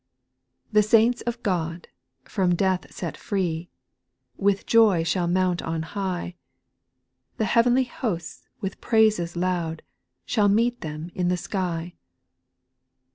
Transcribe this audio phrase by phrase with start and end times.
[0.69, 0.71] 6.
[0.73, 1.87] The saints of God,
[2.23, 3.69] from death set free,
[4.35, 6.37] With joy shall mount on high;
[7.37, 9.83] The heav'nly hosts with praises loud,
[10.25, 11.93] Shall meet them in the sky.